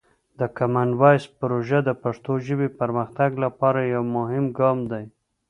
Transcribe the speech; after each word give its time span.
د 0.39 0.41
کامن 0.57 0.89
وایس 1.01 1.25
پروژه 1.39 1.79
د 1.85 1.89
پښتو 2.03 2.31
ژبې 2.45 2.69
پرمختګ 2.79 3.31
لپاره 3.43 3.79
یوه 3.93 4.09
مهمه 4.17 4.51
ګام 4.59 4.77
دی. 4.91 5.05